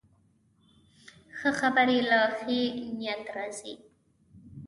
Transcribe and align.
ښه 1.37 1.49
خبرې 1.59 1.99
له 2.11 2.19
ښې 2.37 2.61
نیت 2.97 3.23
راځي 3.35 3.73